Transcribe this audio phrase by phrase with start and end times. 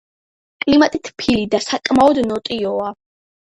[0.65, 2.91] კლიმატი თბილი და საკმაოდ ნოტიოა.